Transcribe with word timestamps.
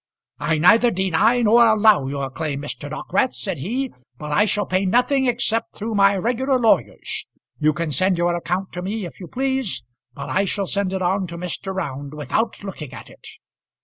"I 0.39 0.57
neither 0.57 0.89
deny 0.89 1.43
nor 1.43 1.63
allow 1.67 2.07
your 2.07 2.31
claim, 2.31 2.63
Mr. 2.63 2.89
Dockwrath," 2.89 3.35
said 3.35 3.59
he. 3.59 3.93
"But 4.17 4.31
I 4.31 4.45
shall 4.45 4.65
pay 4.65 4.83
nothing 4.83 5.27
except 5.27 5.75
through 5.75 5.93
my 5.93 6.17
regular 6.17 6.57
lawyers. 6.57 7.27
You 7.59 7.71
can 7.71 7.91
send 7.91 8.17
your 8.17 8.35
account 8.35 8.71
to 8.71 8.81
me 8.81 9.05
if 9.05 9.19
you 9.19 9.27
please, 9.27 9.83
but 10.15 10.27
I 10.27 10.45
shall 10.45 10.65
send 10.65 10.91
it 10.91 11.03
on 11.03 11.27
to 11.27 11.37
Mr. 11.37 11.71
Round 11.71 12.15
without 12.15 12.63
looking 12.63 12.93
at 12.93 13.11
it." 13.11 13.27